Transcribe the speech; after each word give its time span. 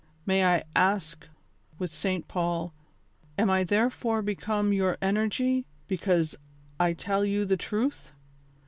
May 0.25 0.43
I 0.43 0.63
ask. 0.75 1.27
with 1.77 1.93
St. 1.93 2.27
Paul, 2.27 2.69
'■■ 3.23 3.27
Am 3.37 3.51
I 3.51 3.63
therefore 3.63 4.23
become 4.23 4.73
your 4.73 4.97
enemy, 4.99 5.67
because 5.87 6.33
I 6.79 6.93
tell 6.93 7.23
you 7.23 7.45
the 7.45 7.55
truth 7.55 8.11